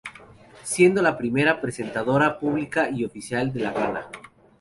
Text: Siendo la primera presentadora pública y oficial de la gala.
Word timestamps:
Siendo 0.63 0.99
la 1.03 1.15
primera 1.15 1.61
presentadora 1.61 2.39
pública 2.39 2.89
y 2.89 3.05
oficial 3.05 3.53
de 3.53 3.59
la 3.59 3.71
gala. 3.71 4.09